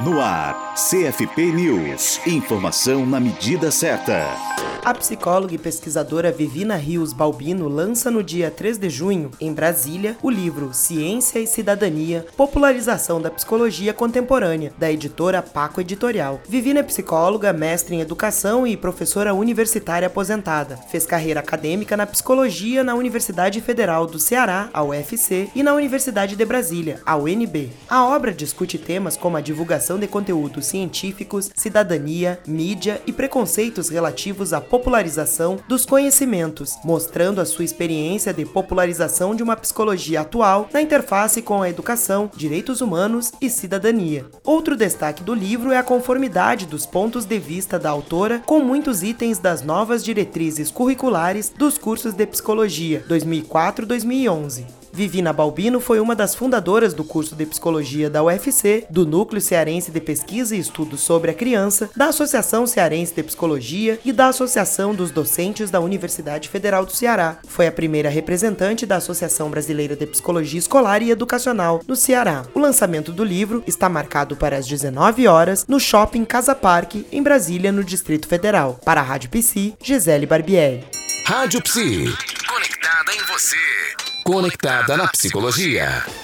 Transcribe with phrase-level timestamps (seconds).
[0.00, 2.20] No ar, CFP News.
[2.26, 4.26] Informação na medida certa.
[4.84, 10.14] A psicóloga e pesquisadora Vivina Rios Balbino lança no dia 3 de junho, em Brasília,
[10.22, 16.38] o livro Ciência e Cidadania Popularização da Psicologia Contemporânea, da editora Paco Editorial.
[16.46, 20.76] Vivina é psicóloga, mestre em educação e professora universitária aposentada.
[20.90, 26.36] Fez carreira acadêmica na psicologia na Universidade Federal do Ceará, a UFC, e na Universidade
[26.36, 27.72] de Brasília, a UNB.
[27.88, 34.52] A obra discute temas como a divulgação de conteúdos científicos, cidadania, mídia e preconceitos relativos
[34.52, 40.80] à popularização dos conhecimentos, mostrando a sua experiência de popularização de uma psicologia atual na
[40.80, 44.26] interface com a educação, direitos humanos e cidadania.
[44.42, 49.02] Outro destaque do livro é a conformidade dos pontos de vista da autora com muitos
[49.02, 54.83] itens das novas diretrizes curriculares dos cursos de psicologia 2004-2011.
[54.94, 59.90] Vivina Balbino foi uma das fundadoras do curso de psicologia da UFC, do Núcleo Cearense
[59.90, 64.94] de Pesquisa e Estudos sobre a Criança, da Associação Cearense de Psicologia e da Associação
[64.94, 67.38] dos Docentes da Universidade Federal do Ceará.
[67.44, 72.44] Foi a primeira representante da Associação Brasileira de Psicologia Escolar e Educacional no Ceará.
[72.54, 77.20] O lançamento do livro está marcado para as 19 horas no Shopping Casa Parque, em
[77.20, 78.78] Brasília, no Distrito Federal.
[78.84, 80.84] Para a Rádio Psi, Gisele Barbieri.
[81.26, 82.14] Rádio Psi.
[82.46, 84.13] Conectada em você.
[84.24, 86.23] Conectada na psicologia.